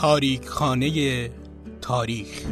[0.00, 1.30] تاریک خانه
[1.80, 2.42] تاریخ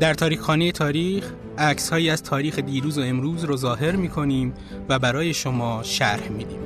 [0.00, 4.54] در تاریک خانه تاریخ عکس هایی از تاریخ دیروز و امروز رو ظاهر می کنیم
[4.88, 6.60] و برای شما شرح میدیم.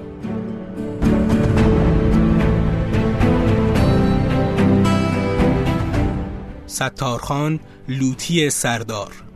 [6.67, 9.32] ستارخان لوتی سردار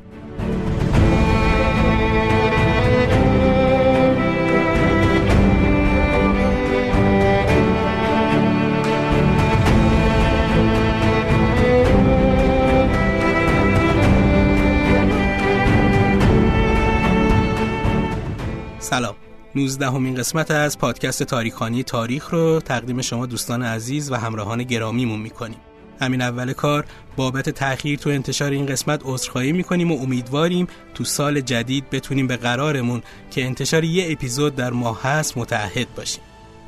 [18.91, 19.15] سلام.
[19.55, 25.21] 19 همین قسمت از پادکست تاریخانی تاریخ رو تقدیم شما دوستان عزیز و همراهان گرامیمون
[25.21, 25.59] می‌کنیم.
[26.01, 26.85] همین اول کار
[27.17, 32.37] بابت تأخیر تو انتشار این قسمت عذرخواهی می‌کنیم و امیدواریم تو سال جدید بتونیم به
[32.37, 36.23] قرارمون که انتشار یه اپیزود در ماه هست متعهد باشیم.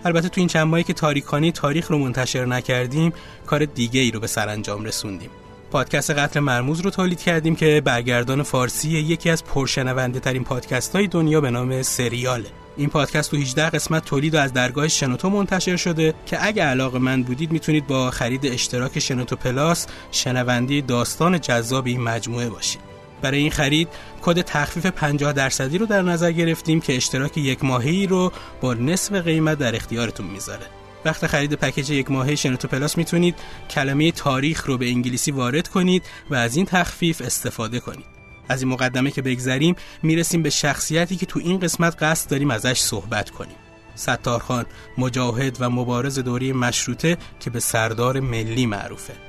[0.04, 3.12] البته تو این چند ماهی که تاریخانی تاریخ رو منتشر نکردیم
[3.46, 5.30] کار دیگه ای رو به سرانجام رسوندیم.
[5.70, 11.06] پادکست قتل مرموز رو تولید کردیم که برگردان فارسی یکی از پرشنونده ترین پادکست های
[11.06, 15.76] دنیا به نام سریاله این پادکست تو 18 قسمت تولید و از درگاه شنوتو منتشر
[15.76, 21.86] شده که اگه علاقه من بودید می‌تونید با خرید اشتراک شنوتو پلاس شنوندی داستان جذاب
[21.86, 22.80] این مجموعه باشید.
[23.22, 23.88] برای این خرید
[24.22, 29.12] کد تخفیف 50 درصدی رو در نظر گرفتیم که اشتراک یک ماهی رو با نصف
[29.12, 30.66] قیمت در اختیارتون می‌ذاره.
[31.08, 33.34] وقت خرید پکیج یک ماهه شنوتو پلاس می‌تونید
[33.70, 38.04] کلمه تاریخ رو به انگلیسی وارد کنید و از این تخفیف استفاده کنید.
[38.48, 42.78] از این مقدمه که بگذریم می‌رسیم به شخصیتی که تو این قسمت قصد داریم ازش
[42.78, 43.56] صحبت کنیم.
[43.94, 44.66] ستارخان
[44.98, 49.27] مجاهد و مبارز دوری مشروطه که به سردار ملی معروفه.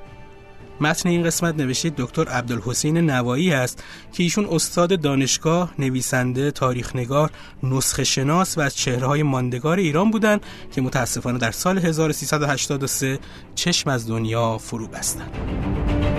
[0.82, 7.32] متن این قسمت نوشته دکتر عبدالحسین نوایی است که ایشون استاد دانشگاه، نویسنده، تاریخنگار،
[7.64, 10.42] نسخه شناس و از چهرههای ماندگار ایران بودند
[10.72, 13.20] که متاسفانه در سال 1383
[13.56, 16.19] چشم از دنیا فرو بستند.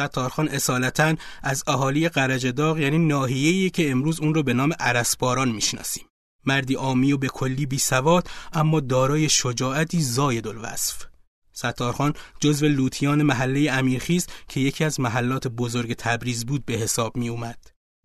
[0.00, 6.04] ستارخان اصالتا از اهالی قرجداغ یعنی ناحیه‌ای که امروز اون رو به نام عرسباران می‌شناسیم
[6.46, 11.06] مردی آمی و به کلی بی سواد اما دارای شجاعتی زاید الوصف
[11.52, 17.28] ستارخان جزو لوتیان محله امیرخیز که یکی از محلات بزرگ تبریز بود به حساب می
[17.28, 17.58] اومد.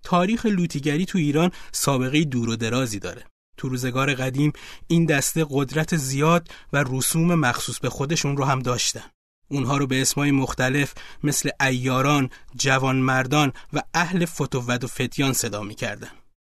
[0.04, 3.24] تاریخ لوتیگری تو ایران سابقه دور و درازی داره.
[3.58, 4.54] تو روزگار قدیم
[4.88, 9.15] این دسته قدرت زیاد و رسوم مخصوص به خودشون رو هم داشتن.
[9.48, 16.12] اونها رو به اسمای مختلف مثل ایاران، جوانمردان و اهل فتوود و فتیان صدا می‌کردن.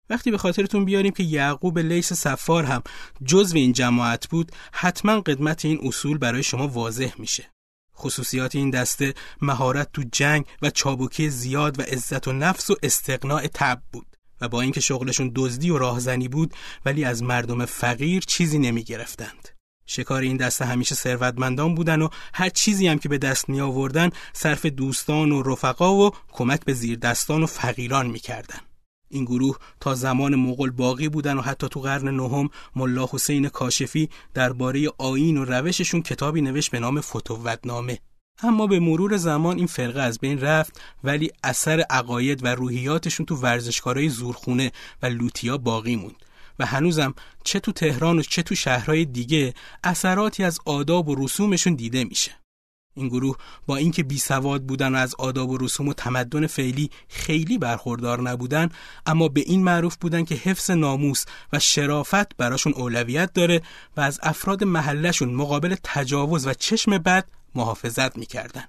[0.09, 2.83] وقتی به خاطرتون بیاریم که یعقوب لیس سفار هم
[3.25, 7.51] جزو این جماعت بود حتما قدمت این اصول برای شما واضح میشه.
[7.97, 13.47] خصوصیات این دسته مهارت تو جنگ و چابکی زیاد و عزت و نفس و استقناع
[13.47, 14.07] تب بود
[14.41, 16.53] و با اینکه شغلشون دزدی و راهزنی بود
[16.85, 19.56] ولی از مردم فقیر چیزی نمی گرفتند.
[19.87, 24.09] شکار این دسته همیشه ثروتمندان بودن و هر چیزی هم که به دست می آوردن
[24.33, 28.59] صرف دوستان و رفقا و کمک به زیر دستان و فقیران می‌کردن.
[29.09, 34.09] این گروه تا زمان مغول باقی بودن و حتی تو قرن نهم ملا حسین کاشفی
[34.33, 37.99] درباره آیین و روششون کتابی نوشت به نام فتوتنامه
[38.43, 43.35] اما به مرور زمان این فرقه از بین رفت ولی اثر عقاید و روحیاتشون تو
[43.35, 44.71] ورزشکارای زورخونه
[45.01, 46.26] و لوتیا باقی موند
[46.59, 47.13] و هنوزم
[47.43, 49.53] چه تو تهران و چه تو شهرهای دیگه
[49.83, 52.31] اثراتی از آداب و رسومشون دیده میشه.
[52.97, 56.89] این گروه با اینکه بی سواد بودن و از آداب و رسوم و تمدن فعلی
[57.09, 58.69] خیلی برخوردار نبودن
[59.05, 63.61] اما به این معروف بودن که حفظ ناموس و شرافت براشون اولویت داره
[63.97, 67.25] و از افراد محلشون مقابل تجاوز و چشم بد
[67.55, 68.63] محافظت می‌کردن.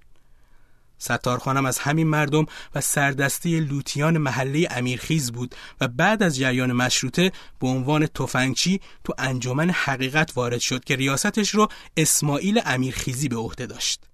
[0.98, 7.32] ستارخانم از همین مردم و سردسته لوتیان محله امیرخیز بود و بعد از جریان مشروطه
[7.60, 13.66] به عنوان تفنگچی تو انجمن حقیقت وارد شد که ریاستش رو اسماعیل امیرخیزی به عهده
[13.66, 14.04] داشت.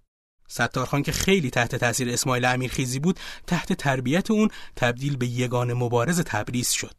[0.48, 6.20] ستارخان که خیلی تحت تاثیر اسماعیل امیرخیزی بود تحت تربیت اون تبدیل به یگان مبارز
[6.20, 6.94] تبریز شد.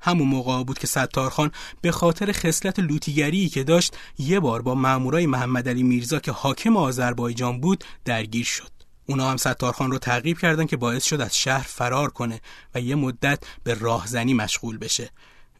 [0.00, 1.50] همون موقع بود که ستارخان
[1.80, 6.76] به خاطر خصلت لوتیگری که داشت یه بار با مامورای محمد علی میرزا که حاکم
[6.76, 8.79] آذربایجان بود درگیر شد.
[9.06, 12.40] اونا هم ستارخان رو تعقیب کردن که باعث شد از شهر فرار کنه
[12.74, 15.10] و یه مدت به راهزنی مشغول بشه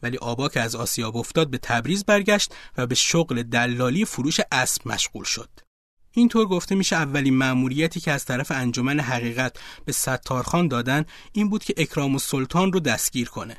[0.03, 4.87] ولی آبا که از آسیاب افتاد به تبریز برگشت و به شغل دلالی فروش اسب
[4.87, 5.49] مشغول شد.
[6.11, 11.63] اینطور گفته میشه اولین مأموریتی که از طرف انجمن حقیقت به ستارخان دادن این بود
[11.63, 13.57] که اکرام السلطان رو دستگیر کنه.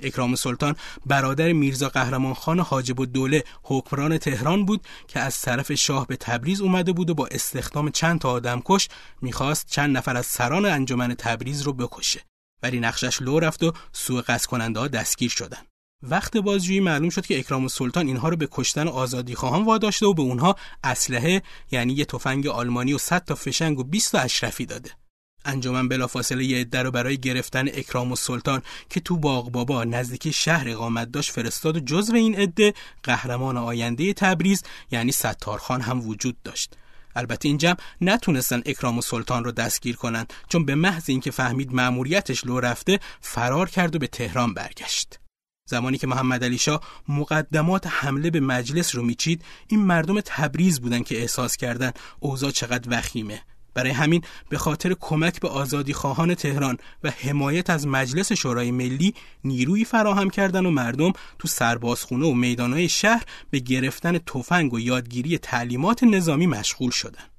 [0.00, 6.06] اکرام سلطان برادر میرزا قهرمان خان حاجب الدوله حکمران تهران بود که از طرف شاه
[6.06, 8.88] به تبریز اومده بود و با استخدام چند تا آدم کش
[9.22, 12.20] می‌خواست چند نفر از سران انجمن تبریز رو بکشه.
[12.62, 15.62] ولی نقشش لو رفت و سوء قصد کننده ها دستگیر شدن.
[16.02, 20.14] وقت بازجویی معلوم شد که اکرام السلطان اینها رو به کشتن آزادی خواهان واداشته و
[20.14, 24.66] به اونها اسلحه یعنی یه تفنگ آلمانی و 100 تا فشنگ و 20 تا اشرفی
[24.66, 24.90] داده.
[25.48, 30.68] انجمن بلافاصله یه عده رو برای گرفتن اکرام السلطان که تو باغ بابا نزدیکی شهر
[30.68, 36.74] اقامت داشت فرستاد و جزو این عده قهرمان آینده تبریز یعنی ستارخان هم وجود داشت.
[37.16, 42.46] البته این جمع نتونستن اکرام سلطان رو دستگیر کنند چون به محض اینکه فهمید مأموریتش
[42.46, 45.18] لو رفته فرار کرد و به تهران برگشت.
[45.68, 51.02] زمانی که محمد علی شاه مقدمات حمله به مجلس رو میچید این مردم تبریز بودن
[51.02, 53.42] که احساس کردن اوضاع چقدر وخیمه.
[53.74, 59.14] برای همین به خاطر کمک به آزادی خواهان تهران و حمایت از مجلس شورای ملی
[59.44, 65.38] نیروی فراهم کردن و مردم تو سربازخونه و میدانهای شهر به گرفتن تفنگ و یادگیری
[65.38, 67.30] تعلیمات نظامی مشغول شدند.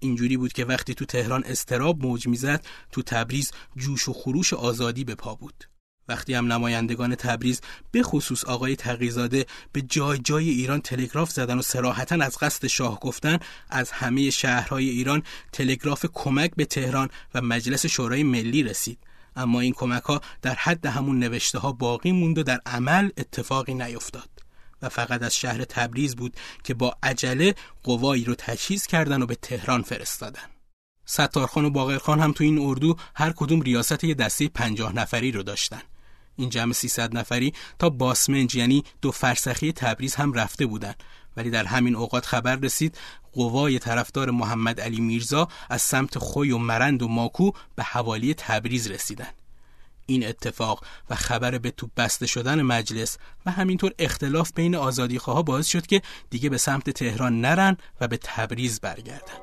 [0.00, 5.04] اینجوری بود که وقتی تو تهران استراب موج می‌زد تو تبریز جوش و خروش آزادی
[5.04, 5.64] به پا بود.
[6.10, 7.60] وقتی هم نمایندگان تبریز
[7.90, 13.00] به خصوص آقای تقیزاده به جای جای ایران تلگراف زدن و سراحتا از قصد شاه
[13.00, 13.38] گفتن
[13.70, 15.22] از همه شهرهای ایران
[15.52, 18.98] تلگراف کمک به تهران و مجلس شورای ملی رسید.
[19.36, 23.74] اما این کمک ها در حد همون نوشته ها باقی موند و در عمل اتفاقی
[23.74, 24.28] نیفتاد.
[24.82, 29.34] و فقط از شهر تبریز بود که با عجله قوایی رو تجهیز کردن و به
[29.34, 30.48] تهران فرستادن.
[31.04, 35.42] ستارخان و باقرخان هم تو این اردو هر کدوم ریاست یه دسته پنجاه نفری رو
[35.42, 35.82] داشتن.
[36.36, 41.02] این جمع 300 نفری تا باسمنج یعنی دو فرسخی تبریز هم رفته بودند.
[41.36, 42.98] ولی در همین اوقات خبر رسید
[43.32, 48.86] قوای طرفدار محمد علی میرزا از سمت خوی و مرند و ماکو به حوالی تبریز
[48.86, 49.34] رسیدند.
[50.06, 55.66] این اتفاق و خبر به توپ بسته شدن مجلس و همینطور اختلاف بین آزادیخواها باعث
[55.66, 59.38] شد که دیگه به سمت تهران نرن و به تبریز برگردن.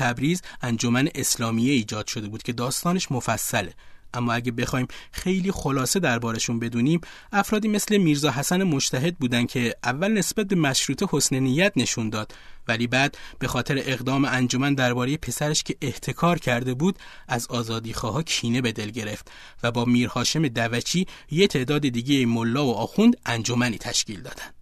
[0.00, 3.74] تبریز انجمن اسلامیه ایجاد شده بود که داستانش مفصله.
[4.14, 7.00] اما اگه بخوایم خیلی خلاصه دربارشون بدونیم
[7.32, 12.34] افرادی مثل میرزا حسن مشتهد بودن که اول نسبت به مشروط حسن نیت نشون داد.
[12.68, 18.60] ولی بعد به خاطر اقدام انجمن درباره پسرش که احتکار کرده بود از آزادیخواها کینه
[18.60, 19.30] به دل گرفت
[19.62, 24.59] و با میر هاشم دوچی یه تعداد دیگه ملا و آخوند انجمنی تشکیل دادند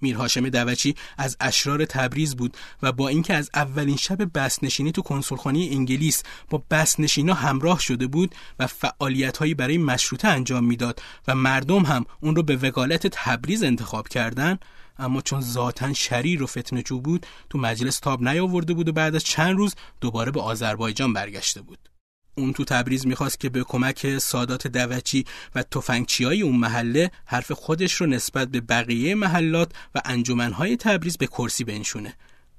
[0.00, 5.02] میر هاشم دوچی از اشرار تبریز بود و با اینکه از اولین شب بسنشینی تو
[5.02, 11.82] کنسولخانه انگلیس با بسنشینا همراه شده بود و فعالیت‌هایی برای مشروطه انجام می‌داد و مردم
[11.82, 14.58] هم اون رو به وکالت تبریز انتخاب کردن
[14.98, 19.24] اما چون ذاتا شریر و فتنجو بود تو مجلس تاب نیاورده بود و بعد از
[19.24, 21.93] چند روز دوباره به آذربایجان برگشته بود.
[22.34, 25.24] اون تو تبریز می‌خواست که به کمک سادات دوچی
[25.54, 31.16] و تفنگچی های اون محله حرف خودش رو نسبت به بقیه محلات و انجمنهای تبریز
[31.16, 32.14] به کرسی بنشونه.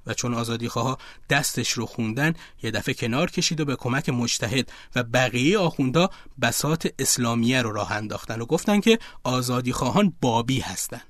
[0.08, 0.98] و چون آزادی خواه
[1.30, 6.10] دستش رو خوندن یه دفعه کنار کشید و به کمک مجتهد و بقیه آخوندا
[6.42, 11.02] بسات اسلامیه رو راه انداختن و گفتن که آزادی خواهان بابی هستن.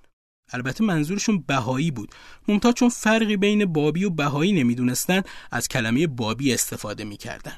[0.51, 2.15] البته منظورشون بهایی بود.
[2.47, 7.57] ممتاز چون فرقی بین بابی و بهایی نمی‌دونستن از کلمه بابی استفاده می‌کردن.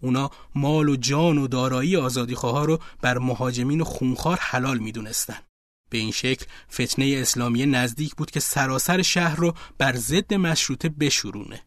[0.00, 5.38] اونا مال و جان و دارایی آزادی خواه رو بر مهاجمین و خونخوار حلال می‌دونستن.
[5.90, 11.60] به این شکل فتنه اسلامی نزدیک بود که سراسر شهر رو بر ضد مشروطه بشورونه.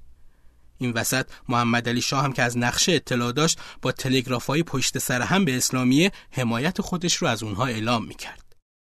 [0.77, 4.97] این وسط محمد علی شاه هم که از نقشه اطلاع داشت با تلگراف های پشت
[4.97, 8.50] سر هم به اسلامیه حمایت خودش رو از اونها اعلام می‌کرد.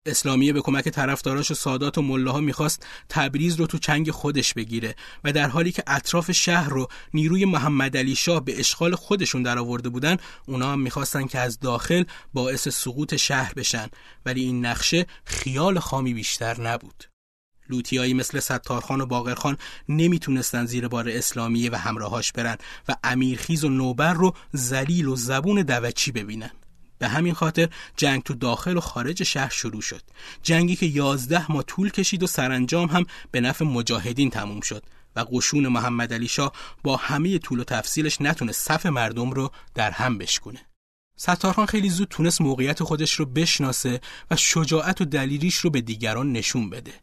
[0.05, 4.95] اسلامیه به کمک طرفداراش و سادات و ملاها می‌خواست تبریز رو تو چنگ خودش بگیره
[5.23, 9.89] و در حالی که اطراف شهر رو نیروی محمد علی شاه به اشغال خودشون درآورده
[9.89, 13.87] بودن اونا هم می‌خواستن که از داخل باعث سقوط شهر بشن.
[14.25, 17.03] ولی این نقشه خیال خامی بیشتر نبود.
[17.69, 19.57] لوتیایی مثل ستارخان و باقرخان
[19.89, 22.57] نمی‌تونستن زیر بار اسلامیه و همراهاش برن
[22.89, 26.51] و امیرخیز و نوبر رو زلیل و زبون دوچی ببینن.
[26.97, 30.01] به همین خاطر جنگ تو داخل و خارج شهر شروع شد.
[30.43, 34.83] جنگی که یازده ماه طول کشید و سرانجام هم به نفع مجاهدین تموم شد
[35.15, 36.51] و قشون محمد علی شاه
[36.83, 40.59] با همه طول و تفصیلش نتونه صف مردم رو در هم بشکونه.
[41.17, 46.31] ستارخان خیلی زود تونست موقعیت خودش رو بشناسه و شجاعت و دلیریش رو به دیگران
[46.31, 46.93] نشون بده.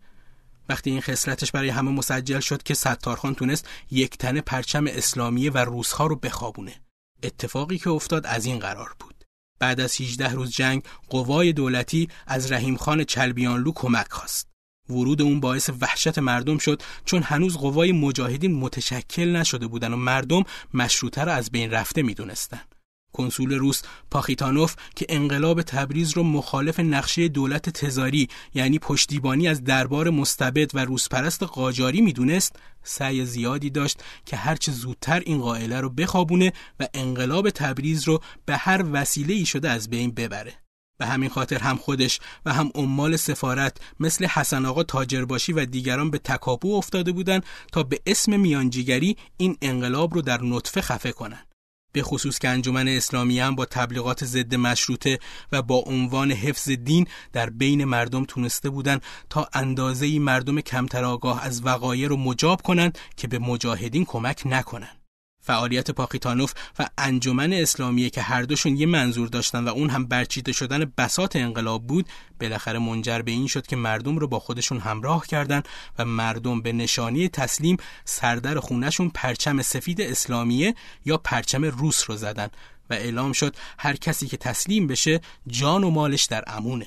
[0.68, 5.58] وقتی این خصلتش برای همه مسجل شد که ستارخان تونست یک تنه پرچم اسلامیه و
[5.58, 6.74] روسها رو بخوابونه.
[7.22, 9.21] اتفاقی که افتاد از این قرار بود.
[9.58, 14.48] بعد از 18 روز جنگ قوای دولتی از رحیم خان چلبیانلو کمک خواست.
[14.90, 20.44] ورود اون باعث وحشت مردم شد چون هنوز قوای مجاهدین متشکل نشده بودن و مردم
[20.74, 22.71] مشروطه را از بین رفته می‌دونستند.
[23.12, 30.10] کنسول روس پاخیتانوف که انقلاب تبریز رو مخالف نقشه دولت تزاری یعنی پشتیبانی از دربار
[30.10, 36.52] مستبد و روسپرست قاجاری می‌دونست سعی زیادی داشت که هرچه زودتر این قائله رو بخوابونه
[36.80, 40.62] و انقلاب تبریز رو به هر وسیله ای شده از بین ببره
[40.98, 46.10] به همین خاطر هم خودش و هم عمال سفارت مثل حسن آقا تاجرباشی و دیگران
[46.10, 51.51] به تکاپو افتاده بودند تا به اسم میانجیگری این انقلاب رو در نطفه خفه کنند.
[51.92, 55.18] به خصوص که انجمن اسلامی هم با تبلیغات ضد مشروطه
[55.52, 61.44] و با عنوان حفظ دین در بین مردم تونسته بودند تا اندازه مردم کمتر آگاه
[61.44, 65.01] از وقایع رو مجاب کنند که به مجاهدین کمک نکنند.
[65.44, 70.52] فعالیت پاکیتانوف و انجمن اسلامیه که هر دوشون یه منظور داشتن و اون هم برچیده
[70.52, 72.08] شدن بسات انقلاب بود
[72.40, 75.68] بالاخره منجر به این شد که مردم رو با خودشون همراه کردند
[75.98, 82.48] و مردم به نشانی تسلیم سردر خونشون پرچم سفید اسلامیه یا پرچم روس رو زدن
[82.90, 86.86] و اعلام شد هر کسی که تسلیم بشه جان و مالش در امونه.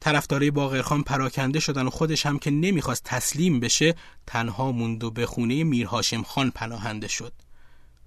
[0.00, 3.94] طرفدارای باقرخان پراکنده شدن و خودش هم که نمی‌خواست تسلیم بشه
[4.26, 7.32] تنها موند و به خونه میرهاشم خان پناهنده شد.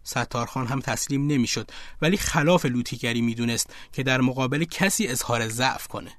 [0.04, 6.12] ستارخان هم تسلیم نمی‌شد ولی خلاف لوتیگری می‌دونست که در مقابل کسی اظهار ضعف کنه.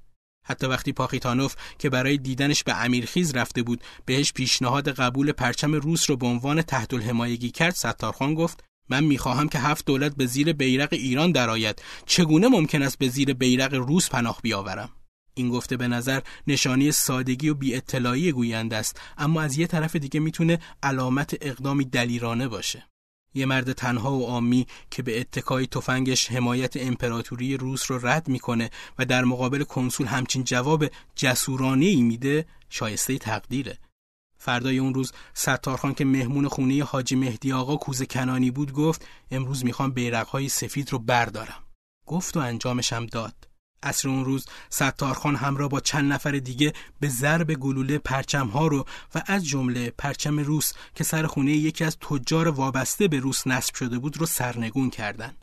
[0.47, 6.11] حتی وقتی پاخیتانوف که برای دیدنش به امیرخیز رفته بود بهش پیشنهاد قبول پرچم روس
[6.11, 10.53] رو به عنوان تحت الحمایگی کرد ستارخان گفت من می‌خواهم که هفت دولت به زیر
[10.53, 11.83] بیرق ایران درآید.
[12.07, 14.91] چگونه ممکن است به زیر بیرق روس پناه بیاورم؟
[15.35, 19.97] این گفته به نظر نشانی سادگی و بی اطلاعی گوینده است اما از یه طرف
[19.97, 22.87] دیگه می‌تونه علامت اقدامی دلیرانه باشه.
[23.35, 28.71] یه مرد تنها و عامی که به اتکای تفنگش حمایت امپراتوری روس رو رد می‌کنه
[28.99, 33.79] و در مقابل کنسول همچین جواب جسورانه ای میده شایسته تقدیره.
[34.39, 39.65] فردای اون روز ستارخان که مهمون خونه حاجی مهدی آقا کوز کنانی بود گفت امروز
[39.65, 41.63] می‌خوام بیرقهای سفید رو بردارم.
[42.07, 43.54] گفت و انجامش هم داد.
[43.85, 48.87] عصر اون روز ستارخان همراه با چند نفر دیگه به ضرب گلوله پرچم ها رو
[49.15, 53.75] و از جمله پرچم روس که سر خونه یکی از تجار وابسته به روس نصب
[53.75, 55.37] شده بود رو سرنگون کردند.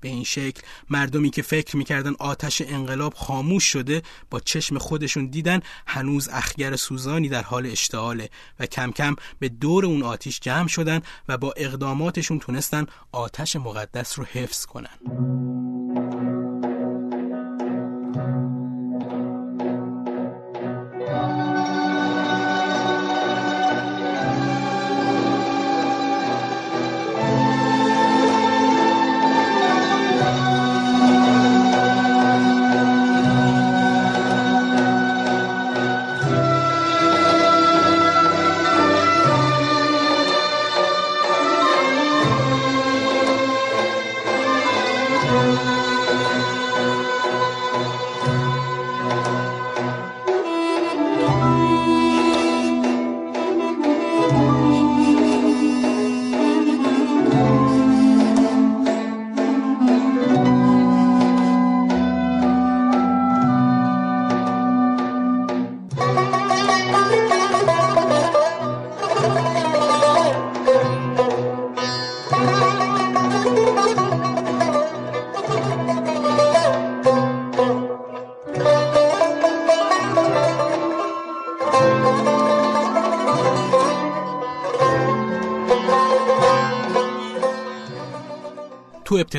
[0.00, 5.60] به این شکل مردمی که فکر می‌کردن آتش انقلاب خاموش شده با چشم خودشون دیدن
[5.86, 11.02] هنوز اخگر سوزانی در حال اشتعاله و کم کم به دور اون آتیش جمع شدن
[11.28, 14.98] و با اقداماتشون تونستن آتش مقدس رو حفظ کنن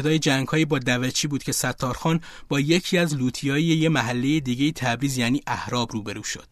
[0.02, 5.18] ابتدای جنگهایی با دوچی بود که ستارخان با یکی از لوتیایی یه محله دیگه تبریز
[5.18, 6.48] یعنی اهراب روبرو شد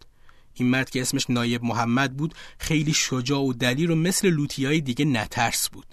[0.54, 5.06] این مرد که اسمش نایب محمد بود خیلی شجاع و دلیر و مثل لوتیای دیگه
[5.06, 5.86] نترس بود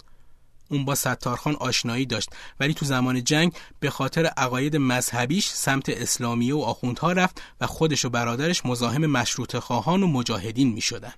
[0.69, 6.55] اون با ستارخان آشنایی داشت ولی تو زمان جنگ به خاطر عقاید مذهبیش سمت اسلامیه
[6.55, 11.13] و آخوندها رفت و خودش و برادرش مزاحم مشروط خواهان و مجاهدین می شدن.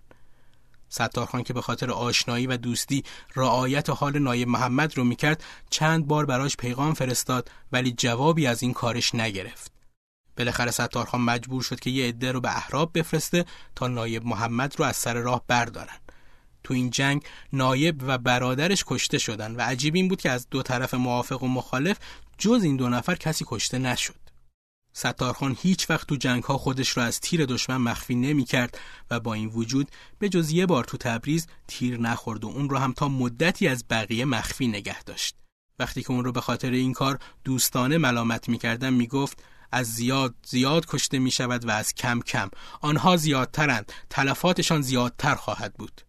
[0.90, 3.04] ستارخان که به خاطر آشنایی و دوستی
[3.36, 8.74] رعایت حال نایب محمد رو می‌کرد چند بار براش پیغام فرستاد ولی جوابی از این
[8.74, 9.72] کارش نگرفت.
[10.38, 14.86] بالاخره ستارخان مجبور شد که یه عده رو به احراب بفرسته تا نایب محمد رو
[14.86, 15.98] از سر راه بردارن.
[16.64, 20.64] تو این جنگ نایب و برادرش کشته شدن و عجیب این بود که از دو
[20.64, 21.98] طرف موافق و مخالف
[22.38, 24.16] جز این دو نفر کسی کشته نشد.
[24.94, 28.80] ستارخان هیچ وقت تو جنگ ها خودش را از تیر دشمن مخفی نمی کرد
[29.12, 32.78] و با این وجود به جز یه بار تو تبریز تیر نخورد و اون رو
[32.78, 35.36] هم تا مدتی از بقیه مخفی نگه داشت.
[35.80, 40.86] وقتی که اون رو به خاطر این کار دوستانه ملامت می‌کردن می‌گفت از زیاد زیاد
[40.86, 42.50] کشته می شود و از کم کم.
[42.82, 43.92] آنها زیادترند.
[44.10, 46.02] تلفاتشان زیادتر خواهد بود.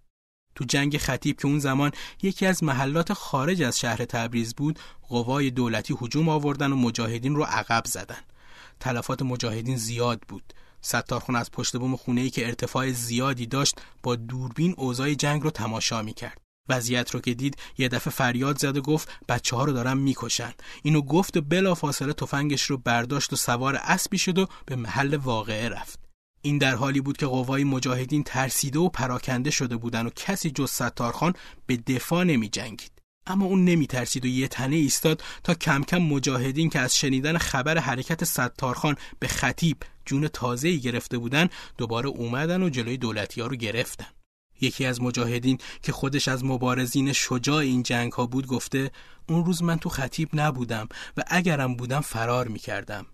[0.54, 1.90] تو جنگ خطیب که اون زمان
[2.22, 7.44] یکی از محلات خارج از شهر تبریز بود قوای دولتی هجوم آوردن و مجاهدین رو
[7.44, 8.20] عقب زدن.
[8.80, 10.52] تلفات مجاهدین زیاد بود.
[10.80, 15.50] ستارخون از پشت بوم خونه ای که ارتفاع زیادی داشت با دوربین اوضاع جنگ رو
[15.50, 16.40] تماشا می‌کرد.
[16.68, 20.52] وضعیت رو که دید یه دفعه فریاد زد و گفت بچه ها رو دارن می‌کشن.
[20.82, 25.16] اینو گفت و بلا فاصله تفنگش رو برداشت و سوار اسبی شد و به محل
[25.16, 26.00] واقعه رفت.
[26.42, 30.70] این در حالی بود که قوای مجاهدین ترسیده و پراکنده شده بودن و کسی جز
[30.70, 31.34] ستارخان
[31.66, 32.92] به دفاع نمی جنگید.
[33.30, 37.38] اما اون نمی ترسید و یه تنه ایستاد تا کم کم مجاهدین که از شنیدن
[37.38, 43.46] خبر حرکت ستارخان به خطیب جون تازه‌ای گرفته بودن دوباره اومدن و جلوی دولتی ها
[43.46, 44.06] رو گرفتن.
[44.60, 48.90] یکی از مجاهدین که خودش از مبارزین شجاع این جنگ ها بود گفته
[49.28, 53.06] اون روز من تو خطیب نبودم و اگرم بودم فرار می کردم.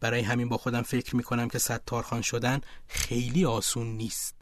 [0.00, 4.35] برای همین با خودم فکر می کنم که ستارخان شدن خیلی آسون نیست.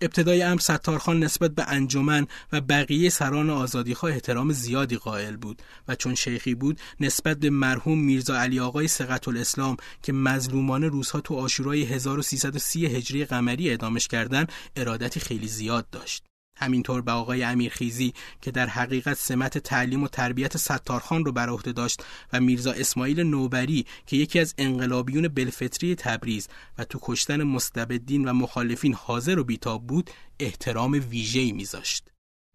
[0.00, 5.94] ابتدای امر ستارخان نسبت به انجمن و بقیه سران آزادیخواه احترام زیادی قائل بود و
[5.94, 11.34] چون شیخی بود نسبت به مرحوم میرزا علی آقای سقط الاسلام که مظلومان روزها تو
[11.34, 16.27] آشورای 1330 هجری قمری اعدامش کردن ارادتی خیلی زیاد داشت.
[16.58, 21.72] همینطور به آقای امیرخیزی که در حقیقت سمت تعلیم و تربیت ستارخان رو بر عهده
[21.72, 28.28] داشت و میرزا اسماعیل نوبری که یکی از انقلابیون بلفتری تبریز و تو کشتن مستبدین
[28.28, 32.08] و مخالفین حاضر و بیتاب بود احترام ویژه‌ای میذاشت.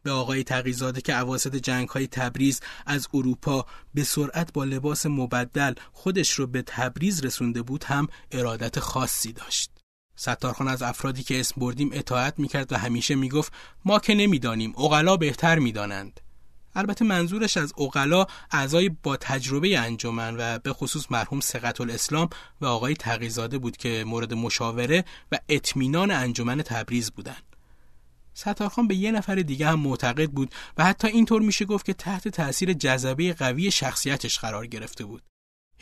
[0.04, 5.74] به آقای تقیزاده که عواسط جنگ های تبریز از اروپا به سرعت با لباس مبدل
[5.92, 9.83] خودش رو به تبریز رسونده بود هم ارادت خاصی داشت.
[10.16, 13.54] ستارخان از افرادی که اسم بردیم اطاعت می‌کرد و همیشه می‌گفت
[13.86, 16.20] ما که نمی‌دانیم اغلا بهتر می‌دانند
[16.76, 22.30] البته منظورش از اغلا اعضای با تجربه انجمن و به خصوص مرحوم سقط الاسلام
[22.62, 27.44] و آقای تقیزاده بود که مورد مشاوره و اطمینان انجمن تبریز بودند.
[28.34, 32.28] ستارخان به یه نفر دیگه هم معتقد بود و حتی اینطور میشه گفت که تحت
[32.28, 35.22] تاثیر جذبه قوی شخصیتش قرار گرفته بود.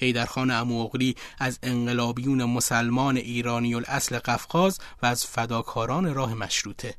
[0.01, 6.95] حیدرخان اموغلی از انقلابیون مسلمان ایرانی الاصل قفقاز و از فداکاران راه مشروطه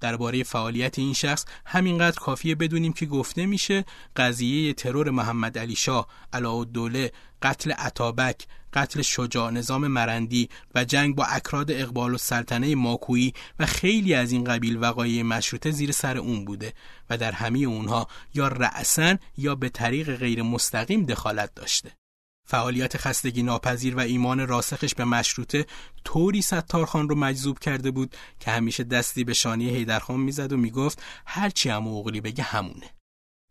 [0.00, 3.84] درباره فعالیت این شخص همینقدر کافیه بدونیم که گفته میشه
[4.16, 11.24] قضیه ترور محمد علی شاه، علاءالدوله، قتل عطابک، قتل شجاع نظام مرندی و جنگ با
[11.24, 16.44] اکراد اقبال و سلطنه ماکویی و خیلی از این قبیل وقایع مشروطه زیر سر اون
[16.44, 16.72] بوده
[17.10, 21.92] و در همه اونها یا رأسن یا به طریق غیر مستقیم دخالت داشته.
[22.52, 25.66] فعالیت خستگی ناپذیر و ایمان راسخش به مشروطه
[26.04, 31.02] طوری ستارخان رو مجذوب کرده بود که همیشه دستی به شانی حیدرخان می‌زد و می‌گفت
[31.26, 32.90] هرچی هم اوغلی بگه همونه.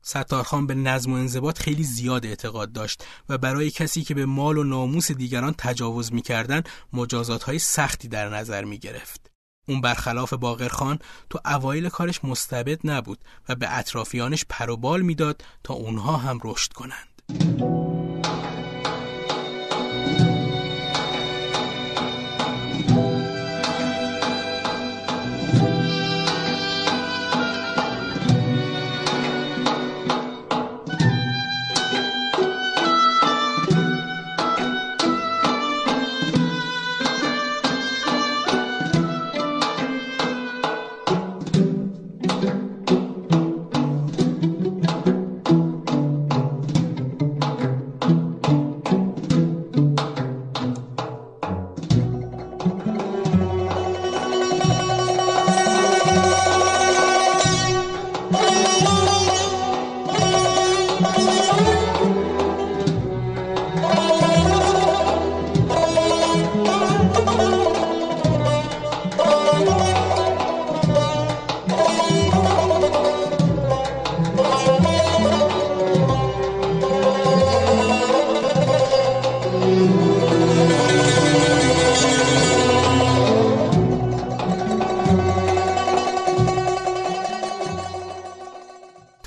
[0.02, 4.58] ستارخان به نظم و انضباط خیلی زیاد اعتقاد داشت و برای کسی که به مال
[4.58, 9.32] و ناموس دیگران تجاوز می‌کردن مجازات های سختی در نظر می گرفت.
[9.68, 16.18] اون برخلاف باقرخان تو اوایل کارش مستبد نبود و به اطرافیانش پروبال می‌داد تا اونها
[16.18, 18.01] هم رشد کنند.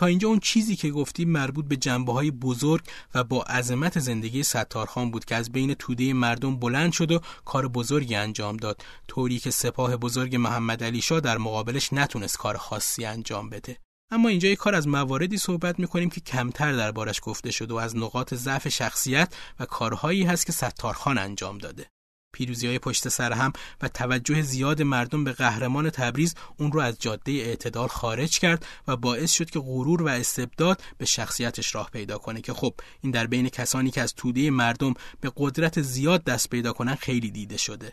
[0.07, 2.83] اینجا اون چیزی که گفتیم مربوط به جنبه های بزرگ
[3.15, 7.69] و با عظمت زندگی ستارخان بود که از بین توده مردم بلند شد و کار
[7.69, 8.83] بزرگی انجام داد.
[9.09, 13.79] طوری که سپاه بزرگ محمد علی شاه در مقابلش نتونست کار خاصی انجام بده.
[14.11, 17.97] اما اینجا یک کار از مواردی صحبت می‌کنیم که کمتر دربارش گفته شده و از
[17.97, 21.87] نقاط ضعف شخصیت و کارهایی هست که ستارخان انجام داده.
[22.35, 26.99] پیروزی های پشت سر هم و توجه زیاد مردم به قهرمان تبریز اون رو از
[27.01, 32.19] جاده اعتدال خارج کرد و باعث شد که غرور و استبداد به شخصیتش راه پیدا
[32.19, 36.51] کنه که خب این در بین کسانی که از توده مردم به قدرت زیاد دست
[36.51, 37.93] پیدا کنن خیلی دیده شده.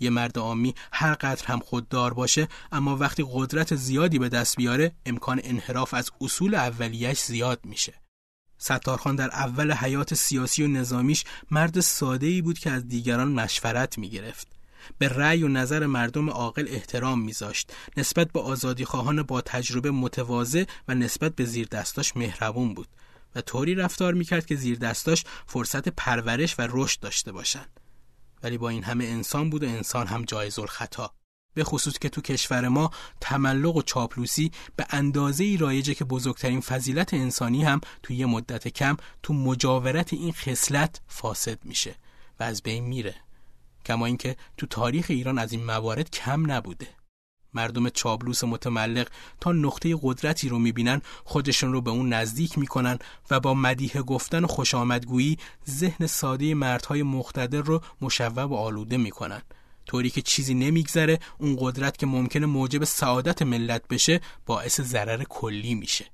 [0.00, 4.92] یه مرد عامی هر قدر هم خوددار باشه اما وقتی قدرت زیادی به دست بیاره
[5.06, 8.05] امکان انحراف از اصول اولیش زیاد میشه.
[8.58, 13.98] ستارخان در اول حیات سیاسی و نظامیش مرد ساده ای بود که از دیگران مشورت
[13.98, 14.48] می گرفت.
[14.98, 17.72] به رأی و نظر مردم عاقل احترام میذاشت.
[17.96, 22.88] نسبت به آزادی خواهان با تجربه متواضع و نسبت به زیر دستاش مهربون بود
[23.34, 27.80] و طوری رفتار می‌کرد که زیر دستاش فرصت پرورش و رشد داشته باشند.
[28.42, 31.12] ولی با این همه انسان بود و انسان هم جایز الخطا
[31.56, 32.90] به خصوص که تو کشور ما
[33.20, 38.68] تملق و چاپلوسی به اندازه ای رایجه که بزرگترین فضیلت انسانی هم تو یه مدت
[38.68, 41.94] کم تو مجاورت این خصلت فاسد میشه
[42.40, 43.14] و از بین میره.
[43.86, 46.88] کما اینکه تو تاریخ ایران از این موارد کم نبوده.
[47.54, 49.08] مردم چابلوس متملق
[49.40, 52.98] تا نقطه قدرتی رو می‌بینن خودشون رو به اون نزدیک می‌کنن
[53.30, 54.74] و با مدیه گفتن و خوش
[55.70, 59.42] ذهن ساده مردهای مقتدر رو مشوب و آلوده می‌کنن.
[59.86, 65.74] طوری که چیزی نمیگذره اون قدرت که ممکنه موجب سعادت ملت بشه باعث ضرر کلی
[65.74, 66.04] میشه.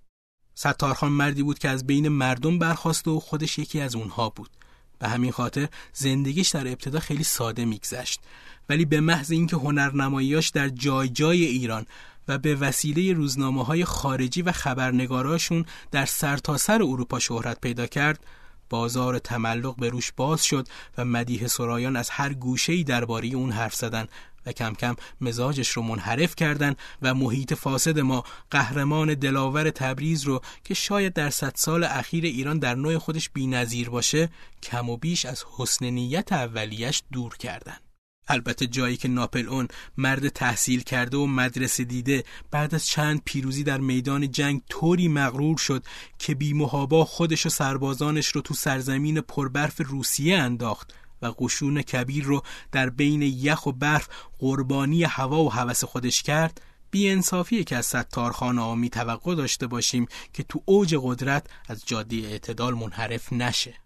[0.54, 4.50] ستارخان مردی بود که از بین مردم برخواست و خودش یکی از اونها بود.
[4.98, 8.20] به همین خاطر زندگیش در ابتدا خیلی ساده میگذشت.
[8.68, 11.86] ولی به محض اینکه هنرنماییاش در جای جای ایران
[12.28, 18.26] و به وسیله روزنامه های خارجی و خبرنگاراشون در سرتاسر سر اروپا شهرت پیدا کرد
[18.72, 23.74] بازار تملق به روش باز شد و مدیه سرایان از هر گوشه‌ای درباره اون حرف
[23.74, 24.08] زدن
[24.46, 30.40] و کم کم مزاجش رو منحرف کردن و محیط فاسد ما قهرمان دلاور تبریز رو
[30.64, 34.28] که شاید در صد سال اخیر ایران در نوع خودش بینظیر باشه
[34.62, 37.76] کم و بیش از حسن نیت اولیش دور کردن.
[38.28, 43.64] البته جایی که ناپل اون مرد تحصیل کرده و مدرسه دیده بعد از چند پیروزی
[43.64, 45.84] در میدان جنگ طوری مغرور شد
[46.18, 52.24] که بی محابا خودش و سربازانش رو تو سرزمین پربرف روسیه انداخت و قشون کبیر
[52.24, 54.08] رو در بین یخ و برف
[54.38, 56.60] قربانی هوا و هوس خودش کرد.
[56.90, 62.16] بی انصافیه که از ستارخان آمی توقع داشته باشیم که تو اوج قدرت از جاده
[62.16, 63.81] اعتدال منحرف نشه.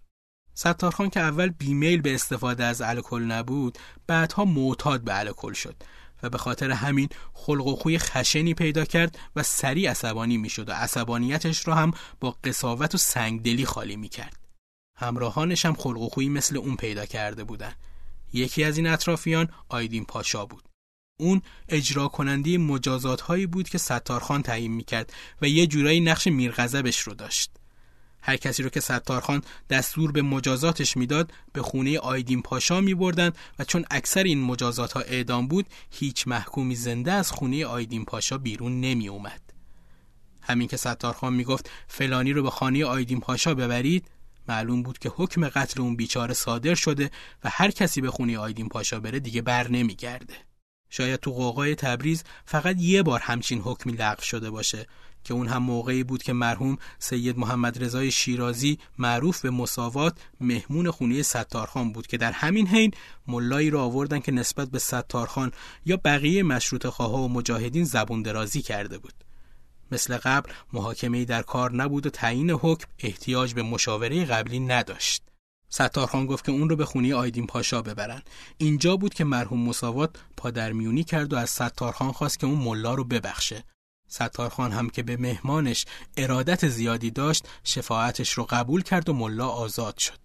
[0.58, 5.76] ستارخان که اول بیمیل به استفاده از الکل نبود بعدها معتاد به الکل شد
[6.22, 10.72] و به خاطر همین خلق و خوی خشنی پیدا کرد و سریع عصبانی می‌شد و
[10.72, 11.90] عصبانیتش را هم
[12.20, 14.36] با قصاوت و سنگدلی خالی می‌کرد.
[14.98, 17.72] همراهانش هم خلق و خویی مثل اون پیدا کرده بودن.
[18.32, 20.64] یکی از این اطرافیان آیدین پاشا بود.
[21.20, 27.00] اون اجرا کننده مجازات هایی بود که ستارخان تعیین می‌کرد و یه جورایی نقش میرغضبش
[27.00, 27.50] رو داشت.
[28.26, 33.32] هر کسی رو که ستارخان دستور به مجازاتش می‌داد به خونه آیدین پاشا می بردن
[33.58, 38.38] و چون اکثر این مجازات ها اعدام بود هیچ محکومی زنده از خونه آیدین پاشا
[38.38, 39.40] بیرون نمی اومد.
[40.40, 44.08] همین که ستارخان می‌گفت فلانی رو به خانه آیدین پاشا ببرید
[44.48, 47.10] معلوم بود که حکم قتل اون بیچاره صادر شده
[47.44, 50.34] و هر کسی به خونه آیدین پاشا بره دیگه بر نمیگرده.
[50.90, 54.86] شاید تو قوقای تبریز فقط یه بار همچین حکمی لغو شده باشه
[55.26, 60.90] که اون هم موقعی بود که مرحوم سید محمد رضای شیرازی معروف به مساوات مهمون
[60.90, 62.90] خونه ستارخان بود که در همین حین
[63.26, 65.52] ملایی را آوردن که نسبت به ستارخان
[65.84, 69.14] یا بقیه مشروط خواه و مجاهدین زبون درازی کرده بود.
[69.92, 75.22] مثل قبل محاکمه در کار نبود و تعیین حکم احتیاج به مشاوره قبلی نداشت.
[75.68, 78.22] ستارخان گفت که اون رو به خونه آیدین پاشا ببرن.
[78.58, 83.04] اینجا بود که مرحوم مساوات پادرمیونی کرد و از ستارخان خواست که اون ملا رو
[83.04, 83.64] ببخشه.
[84.08, 89.98] ستارخان هم که به مهمانش ارادت زیادی داشت شفاعتش رو قبول کرد و ملا آزاد
[89.98, 90.18] شد.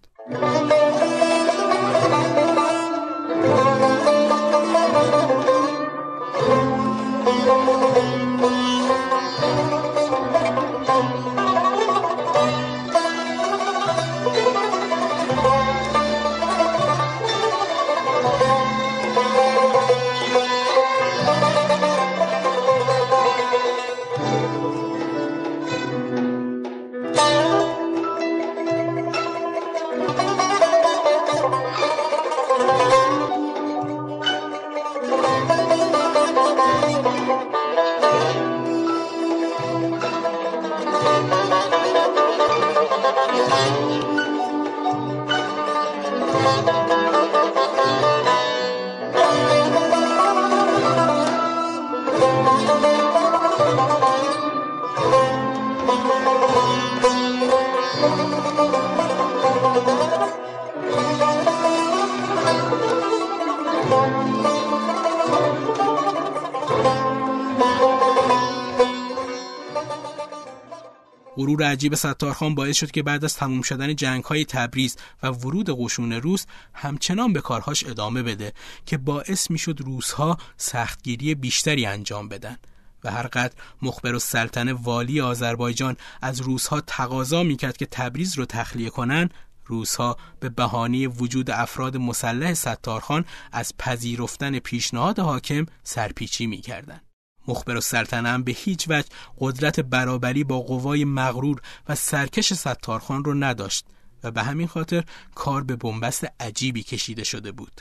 [71.36, 75.70] غرور عجیب ستارخان باعث شد که بعد از تموم شدن جنگ های تبریز و ورود
[75.70, 78.52] قشون روس همچنان به کارهاش ادامه بده
[78.86, 82.56] که باعث می‌شد روسها سختگیری بیشتری انجام بدن.
[83.04, 88.90] و هر قدر مخبر السلطنه والی آذربایجان از روسها تقاضا می‌کرد که تبریز رو تخلیه
[88.90, 89.28] کنن
[89.66, 97.02] روسها به بهانه وجود افراد مسلح ستارخان از پذیرفتن پیشنهاد حاکم سرپیچی می‌کردند.
[97.48, 103.34] مخبر السلطنه هم به هیچ وجه قدرت برابری با قوای مغرور و سرکش ستارخان رو
[103.34, 103.86] نداشت
[104.24, 107.80] و به همین خاطر کار به بنبست عجیبی کشیده شده بود.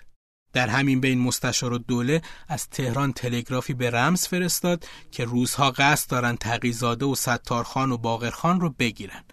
[0.54, 6.36] در همین بین مستشار دوله از تهران تلگرافی به رمز فرستاد که روزها قصد دارن
[6.36, 9.24] تقیزاده و ستارخان و باقرخان رو بگیرن.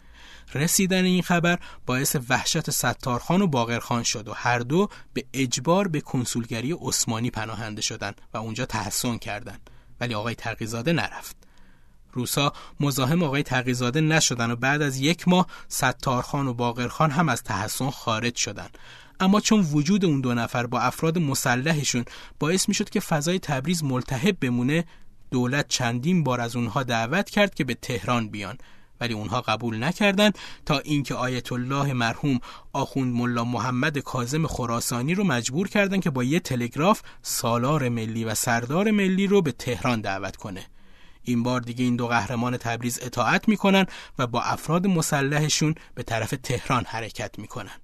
[0.55, 6.01] رسیدن این خبر باعث وحشت ستارخان و باقرخان شد و هر دو به اجبار به
[6.01, 9.71] کنسولگری عثمانی پناهنده شدند و اونجا تحسن کردند.
[10.01, 11.37] ولی آقای تقیزاده نرفت.
[12.13, 17.43] روسا مزاحم آقای تقیزاده نشدن و بعد از یک ماه ستارخان و باقرخان هم از
[17.43, 18.69] تحسن خارج شدن.
[19.21, 22.05] اما چون وجود اون دو نفر با افراد مسلحشون
[22.39, 24.85] باعث می‌شد که فضای تبریز ملتهب بمونه
[25.31, 28.59] دولت چندین بار از اونها دعوت کرد که به تهران بیان.
[29.01, 32.41] ولی اونها قبول نکردند تا اینکه آیت الله مرحوم
[32.73, 38.35] آخوند ملا محمد کاظم خراسانی رو مجبور کردند که با یه تلگراف سالار ملی و
[38.35, 40.67] سردار ملی رو به تهران دعوت کنه.
[41.23, 43.87] این بار دیگه این دو قهرمان تبریز اطاعت می‌کنن
[44.19, 47.81] و با افراد مسلحشون به طرف تهران حرکت می‌کنن.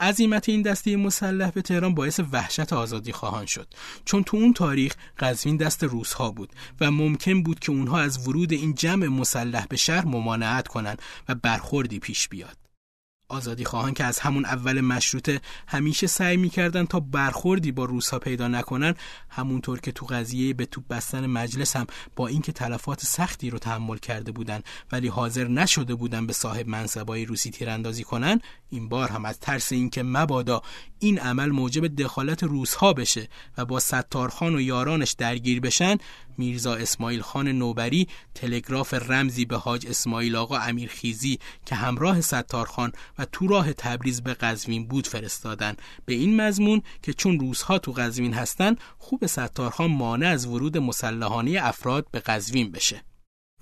[0.00, 3.74] عظیمت این دسته مسلح به تهران باعث وحشت آزادی خواهان شد.
[4.04, 8.52] چون تو اون تاریخ قزوین دست روسها بود و ممکن بود که اونها از ورود
[8.52, 12.65] این جمع مسلح به شهر ممانعت کنند و برخوردی پیش بیاد.
[13.28, 18.48] آزادی خواهان که از همون اول مشروطه همیشه سعی می‌کردن تا برخوردی با روسها پیدا
[18.48, 18.94] نکنن
[19.28, 21.86] همونطور که تو قضیه به توپ بستن مجلس هم
[22.16, 24.60] با اینکه تلفات سختی رو تحمل کرده بودن
[24.92, 29.72] ولی حاضر نشده بودن به صاحب منصبای روسی تیراندازی کنن این بار هم از ترس
[29.72, 30.62] اینکه مبادا
[30.98, 35.96] این عمل موجب دخالت روسها بشه و با ستارخان و یارانش درگیر بشن
[36.38, 43.24] میرزا اسماعیل خان نوبری تلگراف رمزی به حاج اسماعیل آقا امیرخیزی که همراه ستارخان و
[43.24, 45.76] تو راه تبریز به قزوین بود فرستادن.
[46.04, 51.58] به این مضمون که چون روزها تو قزوین هستن خوب ستارخان مانع از ورود مسلحانه
[51.62, 53.02] افراد به قزوین بشه.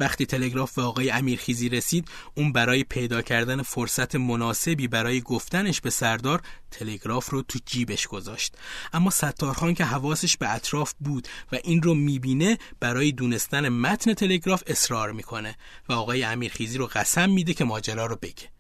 [0.01, 5.91] وقتی تلگراف به آقای امیرخیزی رسید اون برای پیدا کردن فرصت مناسبی برای گفتنش به
[5.91, 8.57] سردار تلگراف رو تو جیبش گذاشت.
[8.93, 14.63] اما ستارخان که حواسش به اطراف بود و این رو می‌بینه برای دونستن متن تلگراف
[14.67, 15.57] اصرار می‌کنه
[15.89, 18.54] و آقای امیرخیزی رو قسم میده که ماجرا رو بگه.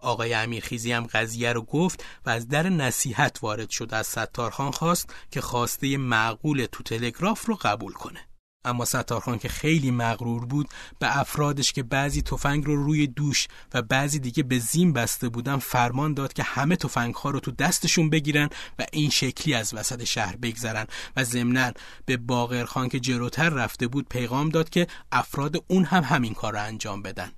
[0.00, 3.94] آقای امیرخیزی هم قضیه رو گفت و از در نصیحت وارد شد.
[3.94, 8.20] از ستارخان خواست که خواسته معقول تو تلگراف رو قبول کنه.
[8.64, 13.82] اما ستارخان که خیلی مغرور بود به افرادش که بعضی تفنگ رو روی دوش و
[13.82, 18.10] بعضی دیگه به زین بسته بودن فرمان داد که همه تفنگ ها رو تو دستشون
[18.10, 20.86] بگیرن و این شکلی از وسط شهر بگذرن
[21.16, 21.72] و ضمنا
[22.06, 26.62] به باقرخان که جلوتر رفته بود پیغام داد که افراد اون هم همین کار رو
[26.62, 27.32] انجام بدن.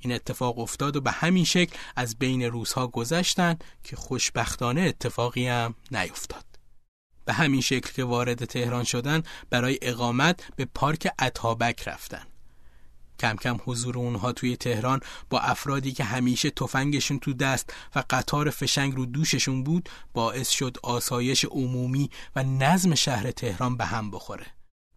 [0.00, 5.74] این اتفاق افتاد و به همین شکل از بین روزها گذشتن که خوشبختانه اتفاقی هم
[5.90, 6.44] نیفتاد.
[7.24, 12.22] به همین شکل که وارد تهران شدن برای اقامت به پارک اتابک رفتن.
[13.20, 18.50] کم کم حضور اونها توی تهران با افرادی که همیشه تفنگشون تو دست و قطار
[18.50, 24.46] فشنگ رو دوششون بود باعث شد آسایش عمومی و نظم شهر تهران به هم بخوره.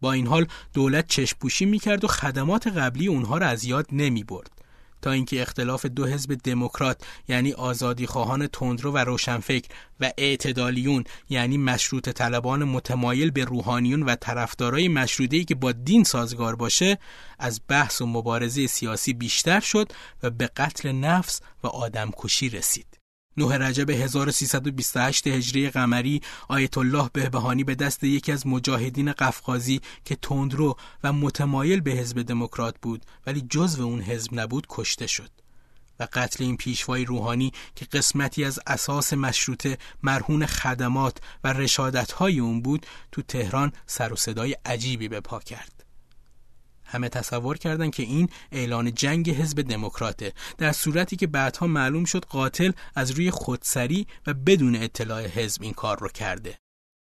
[0.00, 4.63] با این حال دولت چشپوشی می‌کرد و خدمات قبلی اونها را از یاد نمی برد
[5.04, 9.68] تا اینکه اختلاف دو حزب دموکرات یعنی آزادی خواهان تندرو و روشنفکر
[10.00, 16.56] و اعتدالیون یعنی مشروط طلبان متمایل به روحانیون و طرفدارای مشروطه‌ای که با دین سازگار
[16.56, 16.98] باشه
[17.38, 23.03] از بحث و مبارزه سیاسی بیشتر شد و به قتل نفس و آدمکشی رسید.
[23.36, 30.16] 9 رجب 1328 هجری قمری آیت الله بهبهانی به دست یکی از مجاهدین قفقازی که
[30.16, 35.30] تندرو و متمایل به حزب دموکرات بود ولی جزو اون حزب نبود کشته شد.
[36.00, 42.62] و قتل این پیشوای روحانی که قسمتی از اساس مشروطه مرهون خدمات و رشادتهای اون
[42.62, 45.73] بود تو تهران سر و صدای عجیبی به پا کرد.
[46.94, 50.32] همه تصور کردند که این اعلان جنگ حزب دموکراته.
[50.58, 55.72] در صورتی که بعدها معلوم شد قاتل از روی خودسری و بدون اطلاع حزب این
[55.72, 56.58] کار رو کرده.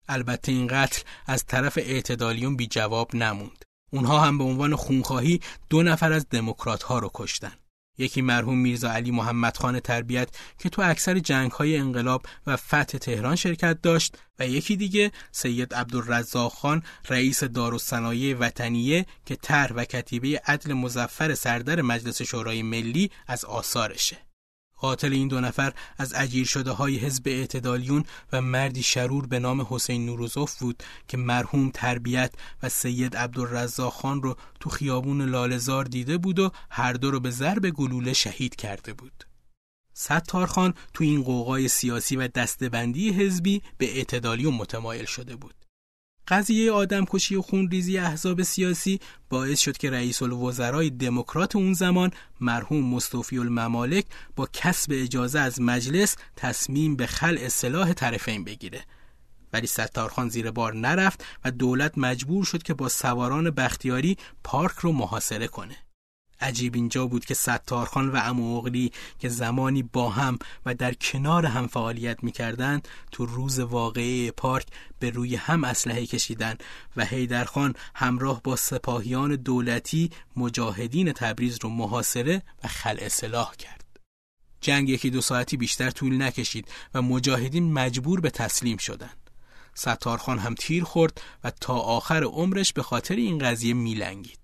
[0.09, 3.64] البته این قتل از طرف اعتدالیون بی جواب نموند.
[3.90, 5.40] اونها هم به عنوان خونخواهی
[5.71, 7.53] دو نفر از دموکرات ها رو کشتن.
[7.99, 10.29] یکی مرحوم میرزا علی محمد خان تربیت
[10.59, 15.75] که تو اکثر جنگ های انقلاب و فتح تهران شرکت داشت و یکی دیگه سید
[15.75, 23.11] عبدالرزاق خان رئیس دارالصنایع وطنیه که تر و کتیبه عدل مزفر سردر مجلس شورای ملی
[23.27, 24.32] از آثارشه.
[24.83, 29.66] قاتل این دو نفر از اجیر شده های حزب اعتدالیون و مردی شرور به نام
[29.71, 36.18] حسین نوروزوف بود که مرحوم تربیت و سید عبدالرزاق خان رو تو خیابون لالزار دیده
[36.18, 39.25] بود و هر دو رو به ضرب گلوله شهید کرده بود.
[39.95, 45.62] ستار خان تو این قوقای سیاسی و دستبندی حزبی به اعتدالیون متمایل شده بود.
[46.29, 52.95] قضیه آدمکشی و خونریزی احزاب سیاسی باعث شد که رئیس الوزرای دموکرات اون زمان مرحوم
[52.95, 54.05] مصطفی الممالک
[54.37, 58.85] با کسب اجازه از مجلس تصمیم به خلع سلاح طرفین بگیره.
[59.53, 64.93] ولی ستارخان زیر بار نرفت و دولت مجبور شد که با سواران بختیاری پارک رو
[64.93, 65.77] محاصره کنه.
[66.43, 71.67] عجیب اینجا بود که ستارخان و اموغلی که زمانی با هم و در کنار هم
[71.67, 74.67] فعالیت می‌کردند تو روز واقعی پارک
[74.99, 76.57] به روی هم اسلحه کشیدن
[76.97, 83.85] و هیدرخان همراه با سپاهیان دولتی مجاهدین تبریز رو محاصره و خلع سلاح کرد.
[84.61, 89.31] جنگ یکی دو ساعتی بیشتر طول نکشید و مجاهدین مجبور به تسلیم شدند.
[89.75, 94.42] ستارخان هم تیر خورد و تا آخر عمرش به خاطر این قضیه میلنگید.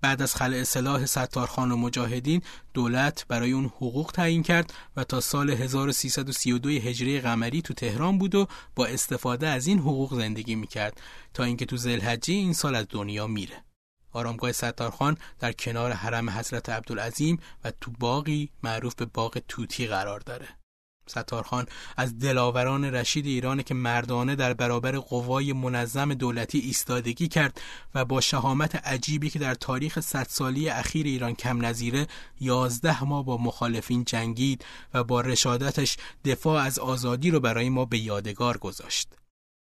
[0.00, 2.42] بعد از خلع سلاح ستارخان و مجاهدین
[2.74, 8.34] دولت برای اون حقوق تعیین کرد و تا سال 1332 هجری قمری تو تهران بود
[8.34, 11.00] و با استفاده از این حقوق زندگی می‌کرد
[11.34, 13.64] تا اینکه تو زلحجه این سال از دنیا میره.
[14.12, 20.20] آرامگاه ستارخان در کنار حرم حضرت عبدالعظیم و تو باقی معروف به باغ توتی قرار
[20.20, 20.57] داره.
[21.08, 21.66] ستارخان
[21.96, 27.60] از دلاوران رشید ایران که مردانه در برابر قوای منظم دولتی ایستادگی کرد
[27.94, 32.06] و با شهامت عجیبی که در تاریخ صد سالی اخیر ایران کم نظیره
[32.40, 37.98] یازده ماه با مخالفین جنگید و با رشادتش دفاع از آزادی رو برای ما به
[37.98, 39.08] یادگار گذاشت.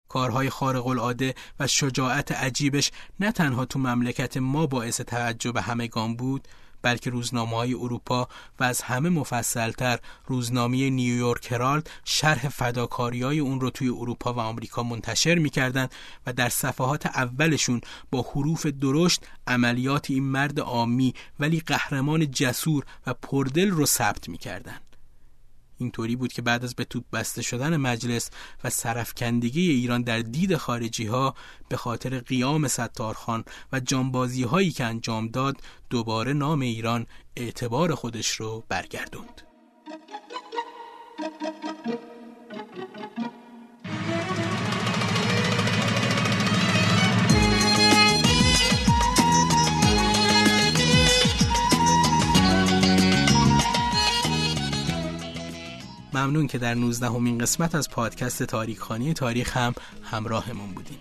[0.09, 6.48] کارهای خارق العاده و شجاعت عجیبش نه تنها تو مملکت ما باعث تعجب همگان بود
[6.87, 8.29] بلکه روزنامه های اروپا
[8.61, 14.38] و از همه مفصلتر روزنامه نیویورک هرالد شرح فداکاری های اون رو توی اروپا و
[14.38, 15.90] آمریکا منتشر می‌کردند
[16.27, 23.14] و در صفحات اولشون با حروف درشت عملیات این مرد عامی ولی قهرمان جسور و
[23.14, 24.86] پردل رو ثبت می‌کردند.
[25.79, 28.31] اینطوری بود که بعد از به توپ بسته شدن مجلس
[28.65, 31.35] و سرفکندگی ایران در دید خارجی ها
[31.69, 35.57] به خاطر قیام ستارخان و جانبازی هایی که انجام داد
[35.91, 39.43] دوباره نام ایران اعتبار خودش رو برگردوند.
[56.16, 60.98] ممنون که در 19 همین قسمت از پادکست تاریخخانی تاریخ هم همراهمون بودین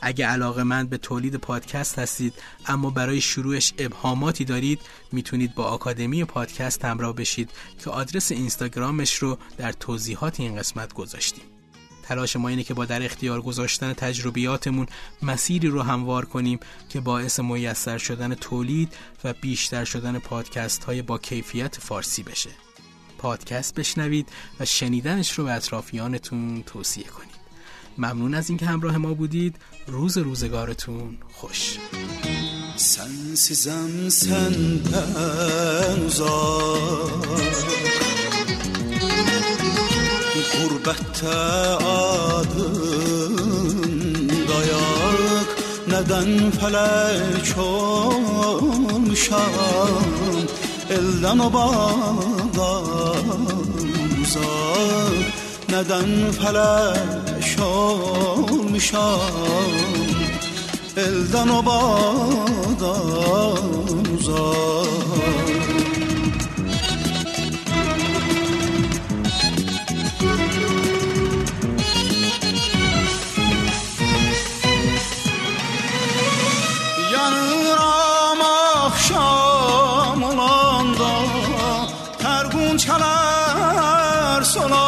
[0.00, 2.34] اگه علاقه من به تولید پادکست هستید
[2.66, 4.80] اما برای شروعش ابهاماتی دارید
[5.12, 7.50] می‌تونید با آکادمی پادکست همراه بشید
[7.84, 11.44] که آدرس اینستاگرامش رو در توضیحات این قسمت گذاشتیم.
[12.02, 14.86] تلاش ما اینه که با در اختیار گذاشتن تجربیاتمون
[15.22, 18.94] مسیری رو هموار کنیم که باعث میسر شدن تولید
[19.24, 22.50] و بیشتر شدن پادکست های با کیفیت فارسی بشه.
[23.22, 24.28] پادکست بشنوید
[24.60, 27.32] و شنیدنش رو به اطرافیانتون توصیه کنید.
[27.98, 29.56] ممنون از اینکه همراه ما بودید.
[29.86, 31.78] روز روزگارتون خوش.
[32.76, 37.54] Sensizem senden uzak
[40.52, 41.38] Gurbette
[42.38, 43.36] adın
[44.48, 45.48] dayak
[45.88, 49.52] Neden felek olmuşam
[50.90, 51.38] Elden
[52.56, 53.46] obadan
[54.22, 55.32] uzak.
[55.68, 59.20] Neden feleş olmuşam?
[60.96, 62.88] Elden obadan
[64.18, 65.51] uzak
[82.72, 84.81] Davul çalar sona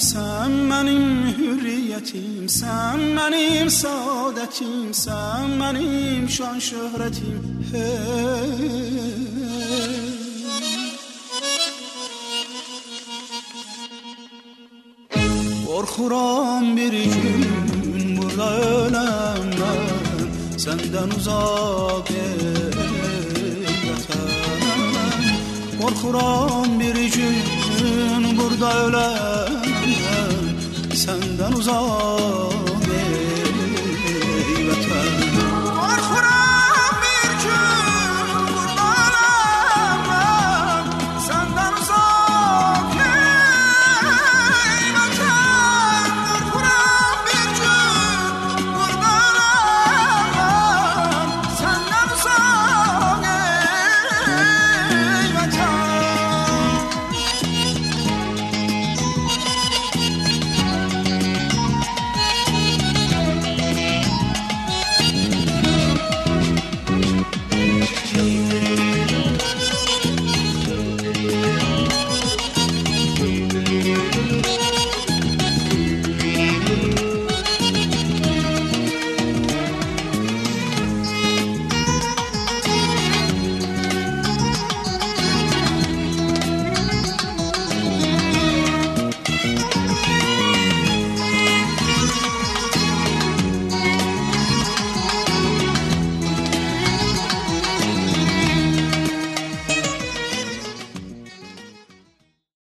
[0.00, 7.66] hürriyetim sen benim hürriyetim sen benim saadetim sen benim şan şöhretim.
[7.72, 8.80] Hey.
[15.66, 19.50] Korkuram bir gün burada ölem
[20.58, 22.10] senden uzak
[23.88, 24.50] yatarım
[25.80, 29.59] Korkuram bir gün burada ölem
[31.00, 32.59] senden uzak.